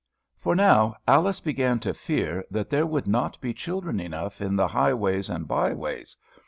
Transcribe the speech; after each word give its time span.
For 0.35 0.55
now 0.55 0.95
Alice 1.07 1.41
began 1.41 1.79
to 1.81 1.93
fear 1.93 2.43
that 2.49 2.71
there 2.71 2.87
would 2.87 3.05
not 3.07 3.39
be 3.39 3.53
children 3.53 3.99
enough 3.99 4.41
in 4.41 4.55
the 4.55 4.69
highways 4.69 5.29
and 5.29 5.47
by 5.47 5.73
ways. 5.75 6.17